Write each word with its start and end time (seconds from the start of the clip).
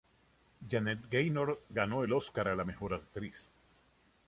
Janet 0.67 1.05
Gaynor 1.11 1.61
ganó 1.69 2.03
el 2.03 2.11
Oscar 2.13 2.47
a 2.47 2.55
la 2.55 2.65
mejor 2.65 2.95
actriz. 2.95 3.51